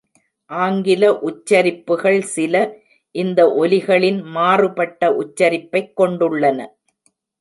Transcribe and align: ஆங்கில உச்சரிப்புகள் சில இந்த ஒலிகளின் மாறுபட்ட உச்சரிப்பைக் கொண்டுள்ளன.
ஆங்கில 0.49 1.03
உச்சரிப்புகள் 1.21 2.21
சில 2.29 2.55
இந்த 3.15 3.39
ஒலிகளின் 3.59 4.19
மாறுபட்ட 4.31 5.11
உச்சரிப்பைக் 5.21 5.93
கொண்டுள்ளன. 5.97 6.59